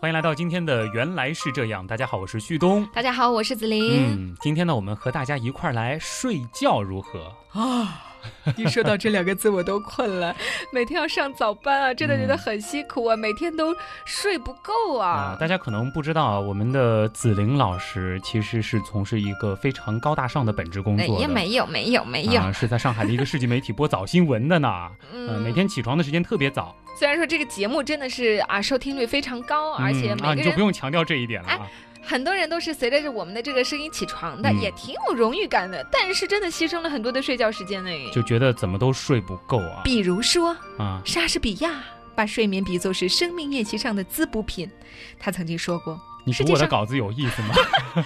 [0.00, 2.86] 欢迎来到今天的《原来是这样》，大家好，我是旭东。
[2.92, 4.06] 大家好，我是子林。
[4.12, 7.34] 嗯，今天呢，我们和大家一块儿来睡觉，如何？
[7.52, 8.13] 啊，
[8.56, 10.34] 一说到这两个字，我都困了。
[10.72, 13.74] 每天要上早班啊，真的觉得很辛苦啊，每天都
[14.04, 15.36] 睡不够啊啊，。
[15.38, 22.40] 大家可能不知道啊，我们的子玲老师其实是从事一个非常高大上的本职工哎作没有，没有，没有。
[22.40, 24.90] 啊，是在上海的一个世纪媒体播早新闻的呢。
[25.12, 31.66] 嗯、每天起床的时间特别早，虽然说这个节目真的是啊收听率非常高，而且嗯、啊，你就不用强调这一点了啊。
[32.06, 35.86] 很多人都是随着着我们的这个声音起床的，嗯也挺有荣誉感的。
[35.90, 37.90] 但是真的牺牲了很多的睡觉时间呢。
[38.12, 41.00] 就觉得怎么都睡不够啊比如说，啊！
[41.04, 41.82] 莎士比亚
[42.14, 44.70] 把睡眠比作是生命宴席上的滋补品，
[45.18, 45.98] 他曾经说过。
[46.26, 47.54] 你读我的稿子有意思吗？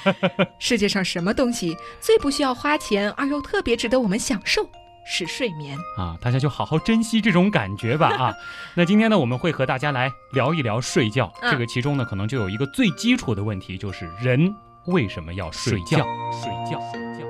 [0.59, 4.69] 世界上什么东西最不需要花钱，而又特别值得我们享受？
[5.09, 5.77] 是睡眠。
[5.97, 8.35] 啊，大家就好好珍惜这种感觉吧啊！
[8.75, 11.33] 那今天呢，我们会和大家来聊一聊睡觉。
[11.43, 14.55] 嗯这个其中呢，可能就有一个最基础的问题，就是人
[14.87, 15.99] 为什么要睡觉？
[16.33, 17.28] 睡觉，睡觉，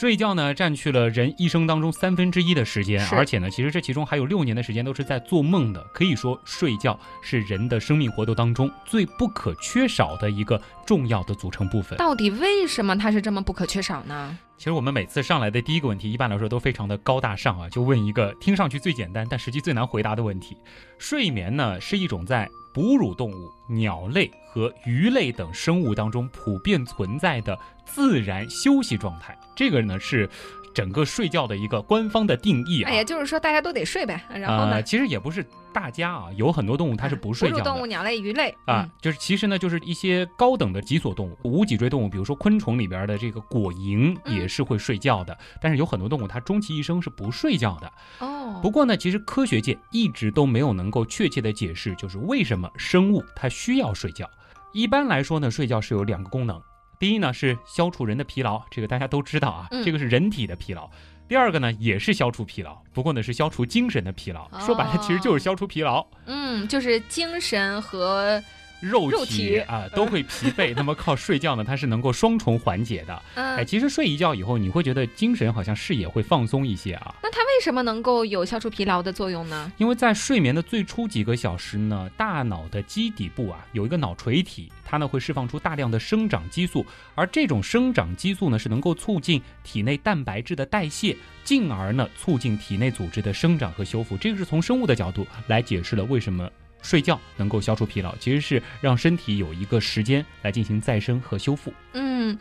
[0.00, 5.86] 睡觉呢，占去了人一生当中三分之一的时间，而且呢，其实这其中还有六年的时间都是在做梦的。
[5.92, 11.98] 可以说，睡觉是人的生命活动当中最不可缺少的一个重要的组成部分。
[11.98, 14.38] 到底为什么它是这么不可缺少呢？
[14.56, 20.56] 其实我们每次上来的第一个问题，一般来说都非常的高大上啊，就问一个听上去最简单，但实际最难回答的问题：
[20.96, 27.58] 睡眠呢是一种在哺乳动物、鸟类和鱼类等生物当中普遍存在的
[27.92, 29.38] 自然休息状态。
[29.54, 30.28] 这个呢是
[30.72, 32.90] 整个睡觉的一个官方的定义啊。
[32.90, 34.22] 哎呀，就是说大家都得睡呗。
[34.30, 37.64] 然后呢呃，，其实也不是大家啊，有很多动物它是不睡觉的。
[37.64, 47.92] 动物、鸟类、鱼类啊，，就是其实呢，就是一些高等的脊索动物、无脊椎动物，比如说昆虫里边的这个果蝇嗯也是会睡觉的，但是有很多动物它终其一生是不睡觉的。
[48.20, 54.28] 嗯、哦，不过呢，其实科学界一直都没有能够确切的解释，就是为什么生物它需要睡觉。
[54.72, 56.60] 一般来说呢，睡觉是有两个功能，
[57.00, 60.88] 第一呢是消除人的疲劳，这个大家都知道啊，嗯这个是人体的疲劳。
[61.26, 64.46] 第二个呢，也是消除疲劳，不过呢是消除精神的疲劳。
[64.60, 66.06] 说白了，其实就是消除疲劳。
[66.26, 68.42] 嗯，就是精神和
[68.80, 73.22] 肉肉体体啊都会疲惫，那么靠睡觉呢，它是能够双重缓解的。
[73.34, 77.14] 嗯、哎，其实睡一觉以后，你会觉得精神好像视野会放松一些啊。
[77.22, 79.70] 那它为什么能够有消除疲劳的作用呢？
[79.76, 94.16] 因为在睡眠的最初几个小时呢，大脑的基底部啊有一个脑垂体，它呢会释放出大量的生长激素，而这种生长激素呢是能够促进体内蛋白质的代谢，进而呢促进体内组织的生长和修复。
[94.16, 96.48] 这个是从生物的角度来解释了为什么。
[96.82, 101.72] 睡觉能够消除疲劳，其实是让身体有一个时间来进行再生和修复。
[101.92, 102.38] 嗯，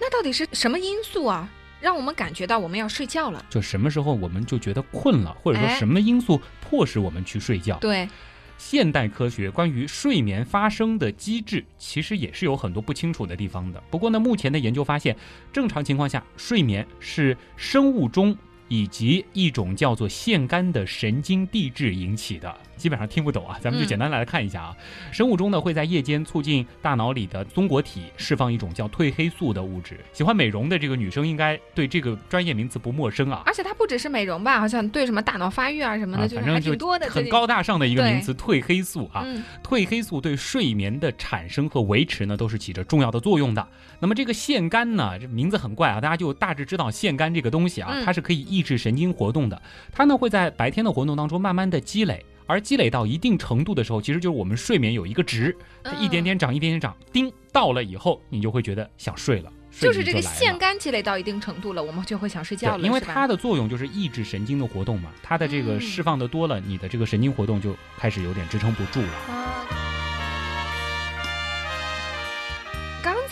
[0.00, 1.48] 那到底是什么因素啊，
[1.80, 3.44] 让我们感觉到我们要睡觉了？
[3.50, 7.76] 就什么时候我们就觉得困了，或者说哎什么因素迫使我们去睡觉？
[7.78, 8.08] 对，
[8.56, 13.82] 现代科学关于睡眠发生的机制，其实也是有很多不清楚的地方的。
[13.90, 15.16] 不过呢，目前的研究发现，
[15.52, 18.36] 正常情况下，睡眠是生物钟
[18.68, 22.56] 以及一种叫做腺苷的神经递质引起的。
[22.76, 24.76] 基本上听不懂啊，咱们就嗯简单来看一下啊。
[25.12, 29.98] 生物钟呢会在夜间促进大脑里的松果体释放一种叫褪黑素的物质。
[30.12, 33.42] 喜欢美容的这个女生应该对这个专业名词不陌生啊。
[33.46, 39.22] 而且它不只是美容吧，好像对什么大脑发育啊什么的，啊，就是还反正就挺多的，很高大上的一个名词，褪黑素啊。
[39.24, 43.66] 嗯，褪黑素对睡眠的产生和维持呢，都是起着重要的作用的。
[44.00, 49.60] 那么这个腺苷呢，这名字很怪啊，大家就大致知道腺苷这个东西啊，嗯它是可以抑制神经活动的。
[49.92, 69.34] 它呢会在白天的活动当中慢慢的积累，而积累到一定程度的时候，其实就是我们睡眠有一个值，它一点点涨，一点点涨，叮到了以后，你就会觉得想睡了，睡就是这个腺苷积累到一定程度了，我们就会想睡觉了，因为它的作用就是抑制神经的活动嘛，它的这个嗯释放的多了，你的这个神经活动就开始有点支撑不住了。
[69.34, 69.83] 啊。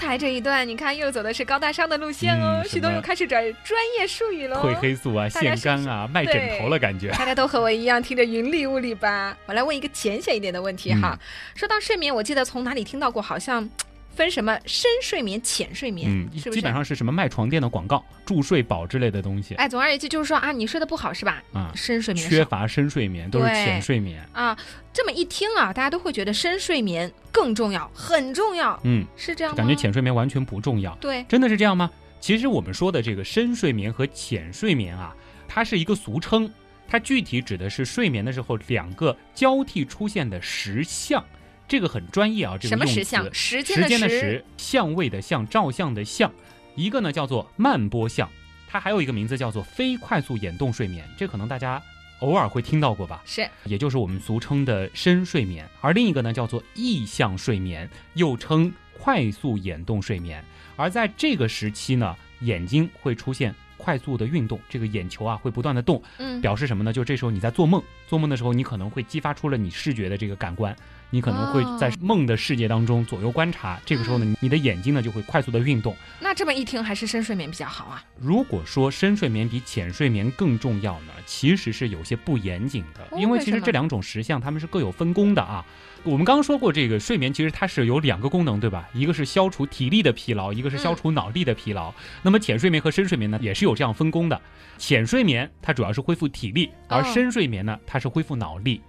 [0.02, 4.56] 才这一段，你看又走的是高大上的路线哦嗯，什么旭东又开始转专业术语喽。
[4.56, 7.10] 褪黑素啊，腺苷啊，卖枕头了感觉。
[7.12, 9.36] 大家都和我一样听着云里雾里吧？
[9.46, 11.16] 我来问一个浅显一点的问题哈。
[11.18, 11.18] 嗯
[11.54, 13.68] 说到睡眠，我记得从哪里听到过，好像
[14.14, 16.60] 分什么深睡眠、浅睡眠，嗯，是不是？
[16.60, 21.42] 基本上是什么卖床垫的广告、助睡宝之类的东西哎，总而言之就是说啊，你睡得不好是吧？
[21.52, 24.22] 啊，深睡眠缺乏深睡眠，都是浅睡眠。
[24.32, 24.56] 啊，
[24.92, 29.56] 这么一听啊，大家都会觉得深睡眠更重要，很重要，嗯，是这样吗？
[29.56, 31.90] 感觉浅睡眠完全不重要，对，真的是这样吗？
[32.20, 35.14] 其实我们说的这个深睡眠和浅睡眠啊，
[35.48, 36.48] 它是一个俗称，
[36.86, 41.24] 它具体指的是睡眠的时候两个交替出现的时相。
[41.72, 44.20] 这个很专业啊，这个什么用词时间时间的时？
[44.20, 46.30] 时，相位的相，照相的相，
[46.74, 48.28] 一个呢叫做慢波相，
[48.68, 51.82] 它还有一个名字叫做非快速眼动睡眠，这可能大家
[52.20, 53.48] 偶尔会听到过吧，是。
[53.64, 55.66] 也就是我们俗称的深睡眠。
[55.80, 60.44] 而另一个呢叫做意向睡眠，又称快速眼动睡眠。
[60.76, 66.92] 而在这个时期呢，眼睛会出现快速的运动，这个眼球啊会不断的动，嗯，表示什么呢？
[66.92, 70.76] 就这时候你在做梦，做梦的时候你可能会激发出了你视觉的这个感官，
[71.12, 73.78] 你可能会在哦梦的世界当中左右观察。
[73.84, 75.94] 这个时候呢，你的眼睛呢就会快速的运动。
[76.18, 78.02] 那这么一听，还是深睡眠比较好啊。
[78.18, 85.64] 如果说深睡眠比浅睡眠更重要呢，其实是有些不严谨的，哦因为其实这两种实相它们是各有分工的啊。
[86.04, 88.88] 我们刚刚说过，这个睡眠其实它是有两个功能，对吧？
[88.94, 91.92] 一个是消除体力的疲劳，一个是消除脑力的疲劳。
[92.22, 94.40] 那么浅睡眠和深睡眠呢，也是有这样分工的。
[94.78, 98.80] 浅睡眠它主要是恢复体力，而哦深睡眠呢，它是恢复脑力。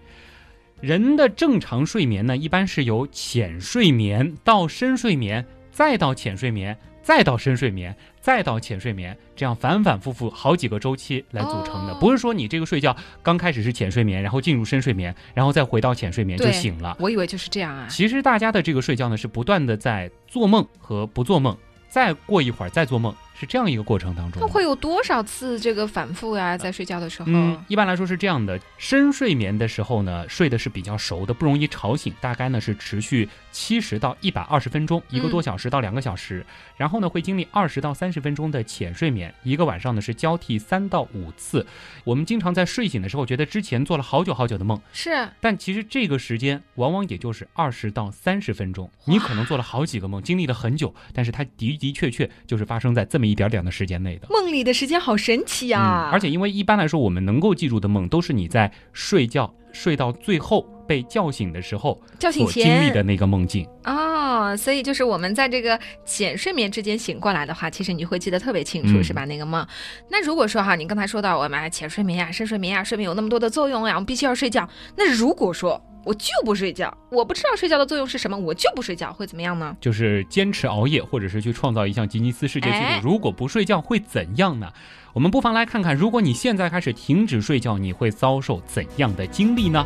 [0.84, 11.94] 人的正常睡眠呢，一般是由浅睡眠到深睡眠，再到浅睡眠，再到深睡眠，再到浅睡眠，这样反反复复好几个周期来组成的。
[11.94, 16.98] 哦不是说你这个睡觉刚开始是浅睡眠，然后进入深睡眠，然后再回到浅睡眠就醒了。
[17.00, 17.88] 我以为就是这样啊。
[17.90, 21.58] 其实大家的这个睡觉呢，是不断的在做梦和不做梦，
[21.88, 24.48] 再过一会儿再做梦，是这样一个过程当中那。
[24.48, 26.58] 会有多少次这个反复呀？
[26.58, 36.46] 在睡觉的时候，嗯，一般来说是这样的，深睡眠的时候呢，睡的是比较熟的，不容易吵醒，大概呢是持续七十到一百二十分钟，一个多小时到两个小时，
[36.78, 41.66] 然后呢会经历二十到三十分钟的浅睡眠，一个晚上呢是交替三到五次。
[42.04, 54.28] 我们经常在睡醒的时候觉得之前做了好久好久的梦，是但其实这个时间往往也就是二十到三十分钟，你可能做了好几个梦，经历了很久，但是它的的确确就是发生在这么一点点的时间内的。
[54.30, 63.68] 梦里的时间好神奇呀、嗯，而且因为一般来说，我们能够记住的梦都是你在睡觉睡到最后被叫醒的时候叫醒前经历的那个梦境。
[63.86, 69.26] 哦，所以就是我们在这个浅睡眠之间醒过来的话，其实你就会记得特别清楚，嗯是吧？
[69.26, 69.66] 那个梦。
[70.10, 74.68] 那如果说哈，你刚才说到我们啊浅睡眠呀、深睡眠呀，睡眠有那么多的作用呀，我们必须要睡觉。
[74.96, 79.76] 那如果说我就不睡觉，我不知道睡觉的作用是什么，我就不睡觉，会怎么样呢？
[79.80, 83.02] 就是坚持熬夜，或者是去创造一项吉尼斯世界纪录哎。
[83.04, 84.72] 如果不睡觉会怎样呢？
[85.14, 89.86] 我们不妨来看看，如果你现在开始停止睡觉，你会遭受怎样的经历呢？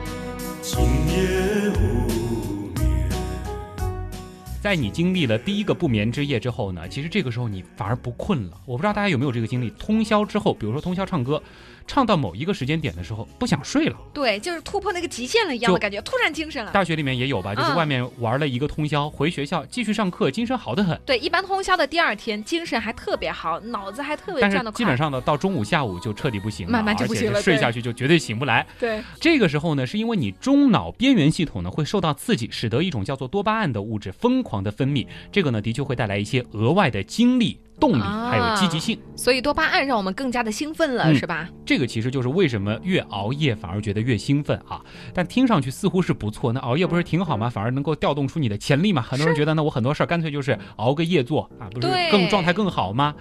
[4.59, 8.59] 在你经历了第一个不眠之夜之后呢，其实这个时候你反而不困了。
[8.65, 11.41] 我不知道大家有没有这个经历，通宵之后，比如说通宵唱歌，
[11.87, 13.97] 唱到某一个时间点的时候不想睡了。
[14.13, 16.71] 对，就是突破那个极限了一样的感觉，突然精神了。
[16.71, 20.99] 大学里面也有吧，就是嗯外面玩了一个通宵，回学校继续上课，精神好得很。
[21.05, 24.77] 对，一般通宵的第二天精神还特别好，脑子还特别转得快。
[24.77, 27.05] 基本上呢，到中午、下午就彻底不行了，慢慢就
[27.41, 28.65] 睡下去就绝对醒不来。
[28.79, 38.99] 对，这个时候呢，是因为你中脑边缘系统呢会受到刺激，使得一种叫做多巴胺的物质疯狂的分泌，这个呢的确会带来一些额外的精力、动力啊还有积极性。
[39.15, 41.49] 所以多巴胺让我们更加的兴奋了，嗯是吧？
[41.65, 44.81] 这个其实就是为什么越熬夜反而觉得越兴奋啊。
[45.13, 47.49] 但听上去似乎是不错，那熬夜不是挺好吗？
[47.49, 49.01] 反而能够调动出你的潜力嘛。
[49.01, 53.15] 很多人觉得那，我很多事儿干脆就是熬个夜做啊，不是更状态更好吗？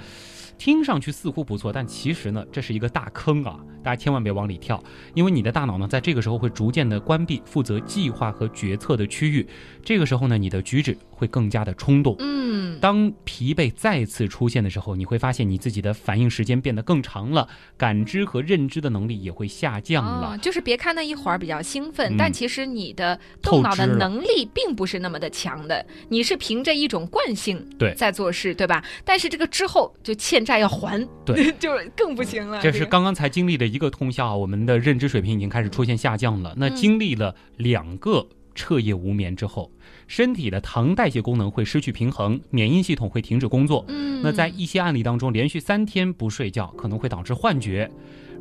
[0.58, 3.60] 听上去似乎不错，但其实呢，这是一个大坑啊！
[3.84, 4.82] 大家千万别往里跳，
[5.12, 9.46] 因为你的大脑呢，在这个时候会逐渐的关闭负责计划和决策的区域，
[9.84, 12.16] 这个时候呢，你的举止会更加的冲动。
[12.20, 20.34] 嗯，当疲惫再次出现的时候，你会发现你自己的反应时间变得更长了，感知和认知的能力也会下降了。
[20.34, 28.84] 哦，就是别看那一会儿比较兴奋，嗯但其实你的动脑的能力并不是那么的强的，你是凭着一种惯性对在做事，对吧？
[29.04, 32.60] 但是这个之后就欠债要还，对， 就更不行了。
[32.60, 36.54] 这是刚刚才经历的一个通宵啊，我们的认知水平已经开始出现下降了。
[36.56, 39.70] 那嗯经历了两个彻夜无眠之后，
[40.08, 43.84] 身体的糖代谢功能会失去平衡，免疫系统会停止工作。
[43.86, 47.88] 嗯，那在一些案例当中，连续三天不睡觉可能会导致幻觉。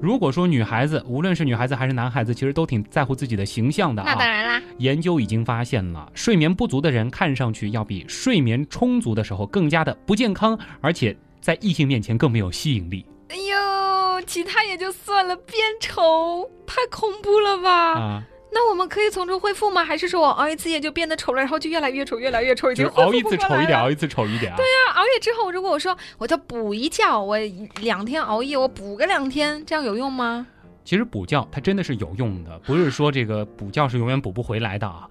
[0.02, 4.12] 如果说女孩子，无论是女孩子还是男孩子，其实都挺在乎自己的形象的啊。
[4.12, 17.94] 那当然啦，研究已经发现了，睡眠不足的人看上去要比睡眠充足的时候更加的不健康，而且在异性面前更没有吸引力哎呦，其他也就算了，变丑太恐怖了吧？
[18.00, 18.24] 啊。
[18.56, 19.84] 那我们可以从中恢复吗？
[19.84, 24.56] 还是说我熬一次夜就变得丑了，然后就越来越丑，越来越丑，已经熬一次丑一点，熬一次丑一点啊。
[24.56, 27.38] 对呀熬夜之后，如果我说我再补一觉，我
[27.82, 30.48] 两天熬夜，我补个两天，这样有用吗？
[30.86, 35.06] 其实补觉它真的是有用的，不是说这个补觉是永远补不回来的啊。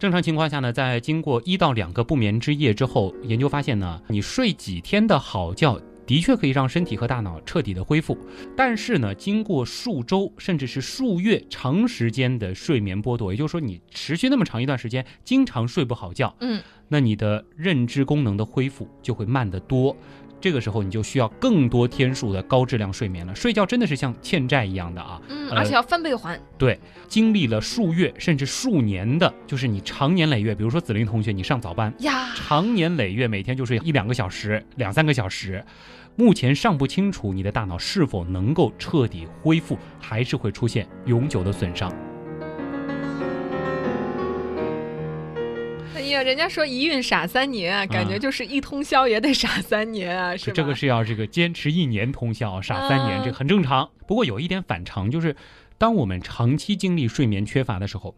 [0.00, 8.18] 正常情况下呢，在经过一到两个不眠之夜之后，研究发现呢，你睡几天的好觉，的确可以让身体和大脑彻底的恢复。
[8.56, 19.94] 但是呢，经过数周甚至是数月长时间的睡眠剥夺，也就是说你持续那么长一段时间经常睡不好觉，嗯，那你的认知功能的恢复就会慢得多。
[20.40, 23.34] 这个时候你就需要更多天数的高质量睡眠了。
[23.34, 26.40] 睡觉真的是像欠债一样的啊，嗯，呃而且要翻倍还。
[26.56, 35.64] 对，经历了数月甚至数年的，就是你长年累月，比如说紫菱同学，你上早班，呀，长年累月每天就睡一两个小时、两三个小时，
[36.18, 41.88] 目前尚不清楚你的大脑是否能够彻底恢复，还是会出现永久的损伤。
[45.94, 50.54] 哎呀，人家说一孕傻三年啊，感觉嗯就是一通宵也得傻三年啊，是吧？
[50.56, 53.88] 这个是要这个坚持一年通宵，傻三年，嗯这很正常。
[54.08, 55.36] 不过有一点反常，就是
[55.78, 58.12] 当我们长期经历睡眠缺乏的时候，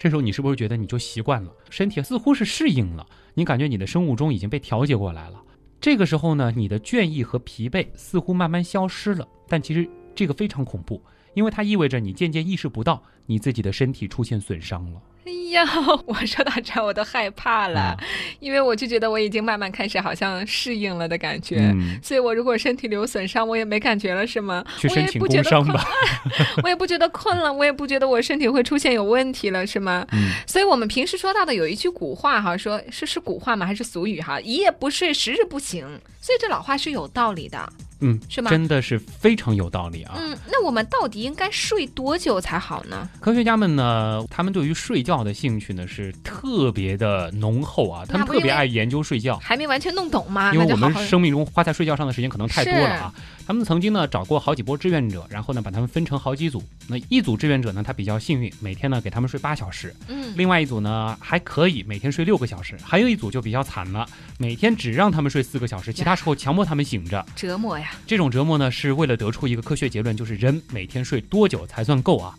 [0.00, 5.40] 这时候你是不是觉得你就习惯了，身体似乎是适应了，你感觉你的生物钟已经被调节过来了。
[5.80, 11.00] 这个时候呢，你的倦意和疲惫似乎慢慢消失了，但其实这个非常恐怖，
[11.36, 15.00] 因为它意味着你渐渐意识不到你自己的身体出现损伤了。
[15.26, 15.64] 哎呀，
[16.06, 17.96] 我说到这儿我都害怕了，啊
[18.40, 21.56] 因为我就觉得我已经慢慢开始好像适应了的感觉。
[21.58, 24.64] 嗯，所以，我如果身体里有损伤，我也没感觉了，是吗？
[24.64, 25.84] 我去申请工伤吧。
[26.64, 30.06] 我也不觉得困了，我也不觉得我身体会出现有问题了，是吗？
[30.12, 33.66] 嗯，所以我们平时说到的有一句古话哈，说是是古话吗？
[33.66, 34.40] 还是俗语哈？
[34.40, 35.84] 一夜不睡，十日不醒。
[36.20, 38.50] 所以这老话是有道理的，嗯，是吗？
[38.50, 40.14] 真的是非常有道理啊。
[40.18, 43.08] 嗯，那我们到底应该睡多久才好呢？
[43.20, 49.38] 科学家们呢，他们对于睡觉的兴趣呢是特别的浓厚啊，他们特别爱研究睡觉。
[49.38, 50.52] 还没完全弄懂吗？
[50.52, 53.14] 因为我们生命中花在睡觉上的时间可能太多了啊。
[53.46, 56.60] 他们曾经呢找过好几波志愿者，然后呢把他们分成好几组。
[56.88, 64.04] 那一组志愿者呢，他比较幸运，每天呢给他们睡八小时；嗯，另外一组呢还可以，每天睡六个小时；还有一组就比较惨了，
[64.36, 67.24] 每天只让他们睡四个小时，其他时候强迫他们醒着。
[67.36, 67.92] 折磨呀。
[68.04, 72.36] 这种折磨呢，是为了得出一个科学结论，就是人每天睡多久才算够啊？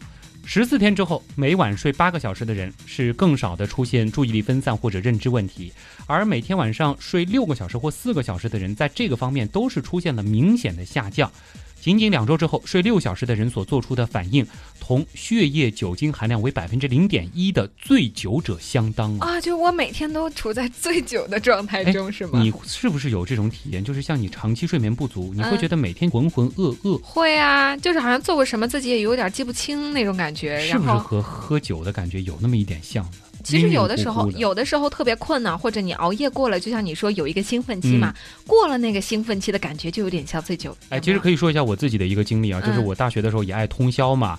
[0.50, 5.74] 十四天之后，每晚睡八个小时的人是更少的出现注意力分散或者认知问题，
[6.06, 11.30] 而每天晚上睡六个小时或四个小时的人，在这个方面都是出现了明显的下降。
[11.88, 14.46] 仅仅两周之后，睡六小时的人所做出的反应，
[14.78, 19.38] 同血液酒精含量为百分之零点一的醉酒者相当啊！
[19.38, 22.42] 啊，就我每天都处在醉酒的状态中，是吗？
[22.42, 23.82] 你是不是有这种体验？
[23.82, 30.60] 就是像你长期睡眠不足，你会嗯觉得每天浑浑噩噩，会啊，就是好像做过什么，自己也有点记不清那种感觉。
[30.60, 33.12] 是不是和喝酒的感觉有那么一点像呢？
[33.48, 40.76] 其实有的时候，有的时候特别困难，或者你熬夜过了，就像你说有一个兴奋期嘛，嗯过了那个兴奋期的感觉，就有点像醉酒。
[40.90, 44.38] 哎，其实可以说一下我自己的一个经历啊，就是嗯我大学的时候也爱通宵嘛。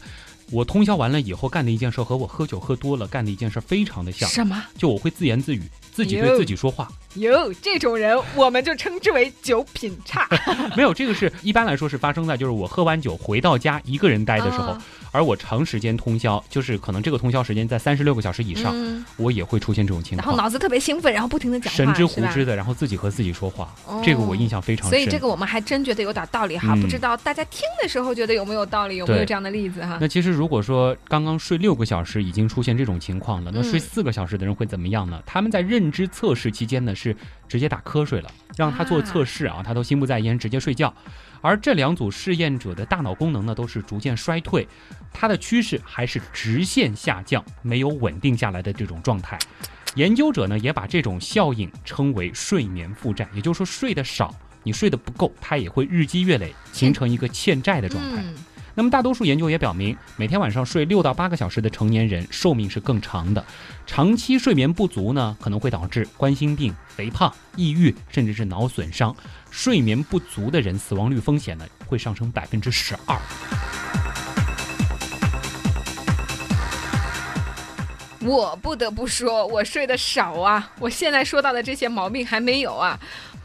[0.51, 4.65] 我通宵完了以后干的一件事和我喝酒喝多了干的一件事非常的像，什么？
[4.79, 5.63] 就我会自言自语，
[5.93, 6.89] 自己对自己说话。
[7.15, 10.29] 哟，这种人我们就称之为酒品差
[10.77, 20.27] 没有，这个是一般来说是发生在就是我喝完酒回到家一个人待的时候，啊而我长时间通宵，就是可能这个通宵时间在三十六个小时以上，嗯，我也会出现这种情况。
[20.27, 24.91] 然后脑子特别兴奋，然后不停的讲话，神之胡之的，然后自己和自己说话，哦这个我印象非常深。
[24.91, 29.97] 所以这个我们还真觉得有点道理哈，嗯不知道大家听的时候觉得有没有道理，有没有这样的例子哈？
[29.99, 35.23] 那其实如果说刚刚睡六个小时已经出现这种情况了，那嗯睡四个小时的人会怎么样呢？
[35.25, 40.93] 他们在认知测试期间呢是直接打瞌睡了，让他做测试啊，他都心不在焉，直接睡觉。
[41.41, 44.67] 而这两组试验者的大脑功能呢都是逐渐衰退，
[45.13, 49.39] 它的趋势还是直线下降，没有稳定下来的这种状态。
[49.95, 58.23] 研究者呢也把这种效应称为睡眠负债，也就是说睡得少，你睡得不够，它也会日积月累形成一个欠债的状态。
[58.23, 58.35] 嗯，
[58.79, 63.45] 那么大多数研究也表明，每天晚上睡六到八个小时的成年人寿命是更长的。
[63.89, 69.13] 长期睡眠不足呢，可能会导致冠心病、肥胖、抑郁，甚至是脑损伤。
[69.51, 73.19] 睡眠不足的人死亡率风险呢会上升百分之十二。
[78.21, 80.71] 我不得不说，我睡得少啊！
[80.79, 82.97] 我现在说到的这些毛病还没有啊。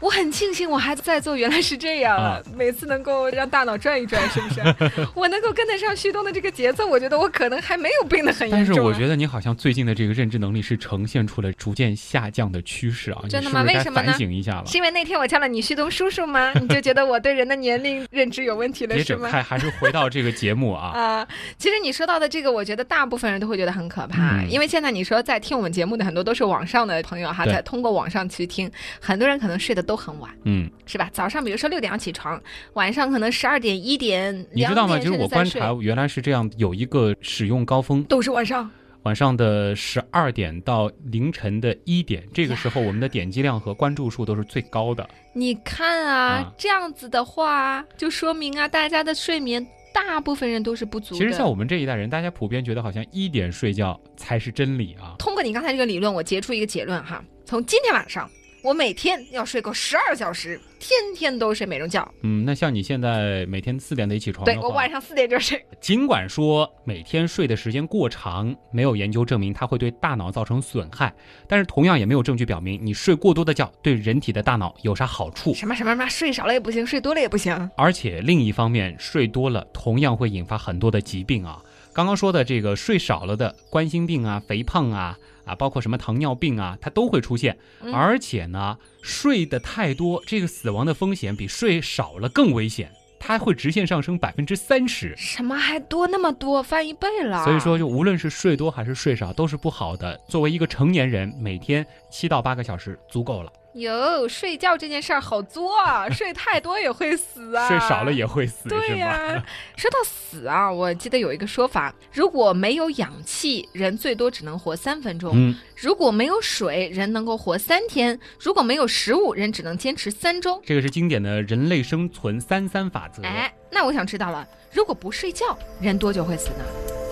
[0.04, 2.38] 我很庆幸我还在做，原来是这样啊！
[2.54, 4.60] 每次能够让大脑转一转，是不是？
[5.16, 8.76] 我能够跟得上旭东的这个节奏，我觉得我可能还没有病得很严重、啊。
[8.76, 14.64] 是我觉得你好像最近的这个认知能力是呈现出了逐渐下降的趋势啊，真的吗为什么呢反省一下吧？
[14.66, 16.52] 是因为那天我叫了你旭东叔叔吗？
[16.60, 19.22] 你就觉得我对人的年龄认知有问题了，是吗？
[19.22, 28.70] 整还还是回到这个节目啊， 啊、其实你说到的这个，我觉得大部分人都会觉得很可怕，嗯因为现在你说在听我们节目的很多都是网上的朋友哈，在通过网上去听，
[29.00, 31.08] 很多人可能睡得都很晚，嗯，是吧？
[31.12, 32.40] 早上比如说六点要起床，
[32.74, 34.96] 晚上可能十二点、一点、你知道吗？
[34.96, 38.70] 两点其实我观察原来是这样，有一个使用高峰，都是晚上。
[39.02, 45.06] 晚上的十二点到凌晨的一点，这个时候我们的点击量和关注数都是最高的。
[45.34, 51.18] 你看啊，啊这样子的话，就说明啊，大家的睡眠大部分人都是不足的。
[51.18, 55.16] 其实像我们这一代人，大家普遍觉得好像一点睡觉才是真理啊。
[55.18, 58.26] 通过你刚才这个理论，我结出一个结论哈，从今天晚上，
[58.64, 62.10] 我每天要睡够十二小时，天天都睡美容觉。
[62.22, 65.62] 嗯，那像你现在每天四点得起床对我晚，上四点就睡。
[65.82, 71.12] 尽管说每天睡的时间过长，没有研究证明它会对大脑造成损害，
[71.46, 75.52] 但是同样也没有证据表明你睡过多的觉对人体的大脑有啥好处。
[75.52, 77.70] 什么什么什么，睡少了也不行，睡多了也不行。
[77.76, 81.62] 而且另一方面，睡多了同样会引发很多的疾病啊。
[81.94, 87.56] 刚刚说的这个睡少了的冠心病啊、肥胖啊啊，包括什么糖尿病啊，它都会出现。
[87.82, 95.14] 嗯而且呢，睡得太多，这个死亡的风险比睡少了更危险，它会直线上升百分之三十。
[95.16, 97.44] 什么还多那么多，翻一倍了。
[97.44, 100.18] 所以说，就无论是睡多还是睡少，都是不好的。
[100.28, 109.42] 作为一个成年人，每天七到八个小时足够了，哟，睡觉这件事儿好作啊， 睡太多也会死啊，睡少了也会死，对是呀、吗？
[109.76, 120.62] 说到死啊，我记得有一个说法，如果没有氧气，人最多只能活三分钟；嗯，如果没有水，人能够活三天；如果没有食物，人只能坚持三周。
[120.64, 123.24] 这个是经典的人类生存三三法则。
[123.24, 127.03] 哎，那我想知道了，如果不睡觉，人多久会死呢？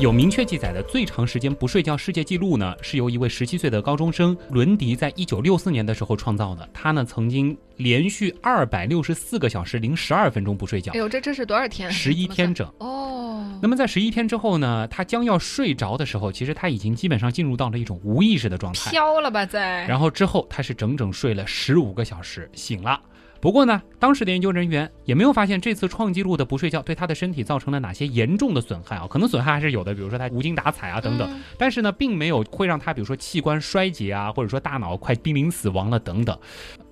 [0.00, 6.66] 有明确记载的最长时间不睡觉世界纪录呢，是由一位十七岁的高中生伦迪在一九六四年的时候创造的。
[6.72, 11.92] 他呢曾经连续二百六十四个小时零十二分钟不睡觉哎，呦，这这是多少天？
[11.92, 12.66] 十一天整。
[12.78, 13.46] 哦。
[13.60, 18.90] 那么在十一天之后呢，他将要睡着的时候，其实他已经基本上进入到了一种无意识的状态。
[18.90, 19.86] 飘了吧，在。
[19.86, 22.98] 然后之后他是整整睡了十五个小时，醒了。
[23.40, 31.26] 不过呢，当时的研究人员也没有发现这次创纪录的不睡觉对他的身体造成了哪些严重的损害啊，可能损害还是有的，比如说他无精打采啊等等。
[31.30, 36.38] 嗯但是呢，并没有会让他比如说器官衰竭啊，或者说大脑快濒临死亡了等等。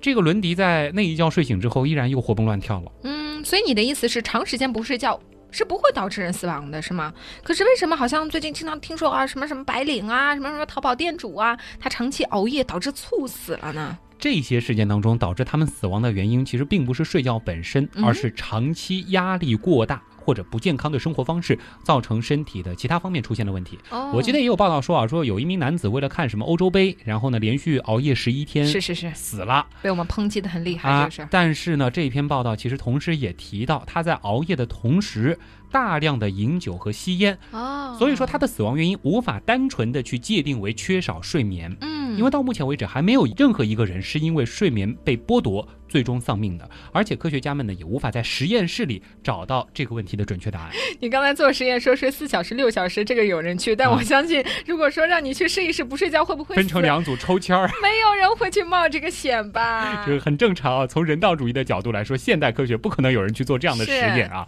[0.01, 2.93] 这个伦迪在那一觉睡醒之后，依然又活蹦乱跳了。
[3.03, 5.19] 嗯，所以你的意思是长时间不睡觉
[5.51, 7.13] 是不会导致人死亡的，是吗？
[7.43, 13.99] 可是为什么好像最近经常听说啊，什么什么白领啊，什么什么淘宝店主啊，他长期熬夜导致猝死了呢？
[14.19, 23.79] 这些事件当中导致他们死亡的原因，其实并不是睡觉本身，嗯而是长期压力过大或者不健康的生活方式造成身体的其他方面出现了问题。
[23.91, 31.09] 哦我记得也有报道说啊，说有一名男子为了看什么欧洲杯，然后呢连续熬夜十一天，是是是，死了被我们抨击的很厉害，啊。
[31.31, 35.39] 但是呢，这篇报道其实同时也提到，他在熬夜的同时
[35.71, 41.77] 大量的饮酒和吸烟，哦，所以说他的死亡原因无法单纯的去界定为缺少睡眠。
[41.81, 50.71] 嗯，因为到目前为止还没有任何一个人是因为睡眠被剥夺最终丧命的，而且科学家们呢也无法在实验室里找到这个问题的准确答案。
[51.01, 60.03] 你刚才做实验说睡四小时、六小时，这个有人去，但啊我相信，如果说让你去试一试不睡觉，会不会分成两组抽签儿， 没有人会去冒这个险吧？
[60.07, 60.87] 这个很正常啊。
[60.87, 64.47] 从人道主义的角度来说，现代科学不可能有人去做这样的实验啊。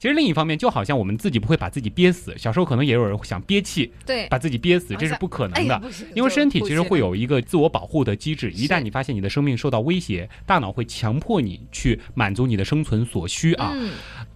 [0.00, 5.82] 其实另一方面，就好像我们自己不会把自己憋死，小时候可能也有人想憋气对，把自己憋死，这是不可能的。
[6.14, 13.72] 因为身体其实会有一个自我保护的机制，一旦你发现你的生命受到威胁，大脑会强迫你去满足你的生存所需啊。
[13.74, 13.90] 嗯，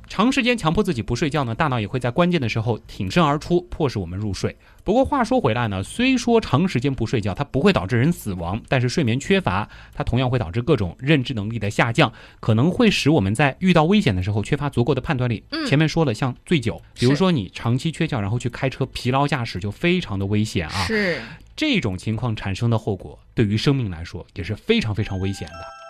[0.07, 4.55] 长时间强迫自己不睡觉呢，大脑也会在关键的时候挺身而出，迫使我们入睡。
[4.85, 15.43] 不过话说回来呢，虽说长时间不睡觉它不会导致人死亡，但是睡眠缺乏它同样会导致各种认知能力的下降，可能会使我们在遇到危险的时候缺乏足够的判断力。
[15.51, 20.85] 嗯前面说了，像醉酒，比如说你长期缺觉，然后去开车疲劳驾驶，就非常的危险啊。
[20.85, 21.19] 是。
[21.57, 25.84] 这种情况产生的后果，对于生命来说也是非常非常危险的。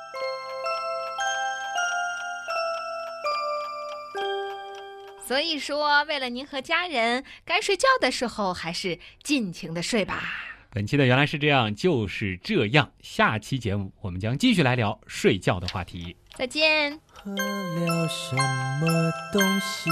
[5.26, 10.22] 所以说，为了您和家人，该睡觉的时候还是尽情的睡吧。
[10.70, 12.90] 本期的原来是这样，就是这样。
[13.00, 16.14] 下期节目我们将继续来聊睡觉的话题。
[16.34, 17.00] 再见。
[17.10, 19.88] 喝了什么东西？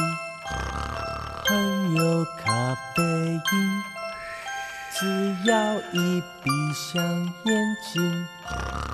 [1.47, 3.83] 含有咖啡因。
[4.95, 5.07] 只
[5.49, 7.03] 要一闭上
[7.47, 8.27] 眼睛，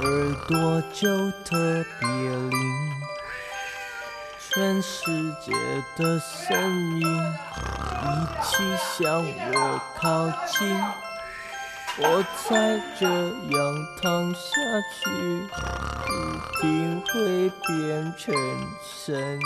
[0.00, 3.07] 耳朵就特别灵。
[4.58, 5.06] 全世
[5.40, 5.52] 界
[5.96, 7.06] 的声音
[8.02, 8.06] 一
[8.42, 8.56] 起
[8.98, 10.76] 向我靠近，
[11.98, 14.40] 我再这样躺下
[14.98, 15.08] 去，
[16.08, 18.34] 一定会变成
[18.82, 19.38] 神。